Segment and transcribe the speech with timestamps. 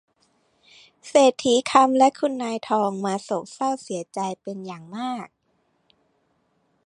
[1.09, 5.27] เศรษฐีคำและคุณนายทองมาโศกเศร้าเสียใจเป็นอย่างมาก